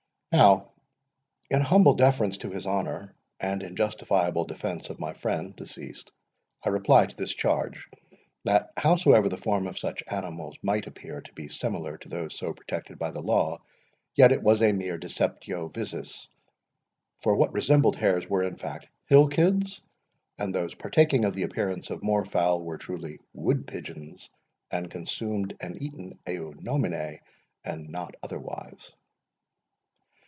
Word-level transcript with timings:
Now, 0.33 0.71
in 1.49 1.59
humble 1.59 1.93
deference 1.93 2.37
to 2.37 2.49
his 2.51 2.65
honour, 2.65 3.13
and 3.37 3.61
in 3.61 3.75
justifiable 3.75 4.45
defence 4.45 4.89
of 4.89 4.97
my 4.97 5.11
friend 5.11 5.53
deceased, 5.53 6.09
I 6.63 6.69
reply 6.69 7.05
to 7.07 7.15
this 7.17 7.33
charge, 7.33 7.89
that 8.45 8.71
howsoever 8.77 9.27
the 9.27 9.35
form 9.35 9.67
of 9.67 9.77
such 9.77 10.03
animals 10.07 10.55
might 10.63 10.87
appear 10.87 11.19
to 11.19 11.33
be 11.33 11.49
similar 11.49 11.97
to 11.97 12.07
those 12.07 12.33
so 12.33 12.53
protected 12.53 12.97
by 12.97 13.11
the 13.11 13.19
law, 13.19 13.59
yet 14.15 14.31
it 14.31 14.41
was 14.41 14.61
a 14.61 14.71
mere 14.71 14.97
DECEPTIO 14.97 15.67
VISUS; 15.67 16.29
for 17.19 17.35
what 17.35 17.51
resembled 17.51 17.97
hares 17.97 18.29
were, 18.29 18.43
in 18.43 18.55
fact, 18.55 18.87
HILL 19.07 19.27
KIDS, 19.27 19.81
and 20.37 20.55
those 20.55 20.75
partaking 20.75 21.25
of 21.25 21.35
the 21.35 21.43
appearance 21.43 21.89
of 21.89 22.03
moor 22.03 22.23
fowl, 22.23 22.63
were 22.63 22.77
truly 22.77 23.19
WOOD 23.33 23.67
PIGEONS 23.67 24.29
and 24.71 24.89
consumed 24.89 25.57
and 25.59 25.81
eaten 25.81 26.17
EO 26.29 26.53
NOMINE, 26.53 27.19
and 27.65 27.89
not 27.89 28.15
otherwise. 28.23 28.93